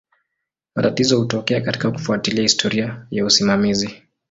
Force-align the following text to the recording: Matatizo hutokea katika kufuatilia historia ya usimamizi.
Matatizo 0.75 1.19
hutokea 1.19 1.61
katika 1.61 1.91
kufuatilia 1.91 2.41
historia 2.43 3.05
ya 3.11 3.25
usimamizi. 3.25 4.01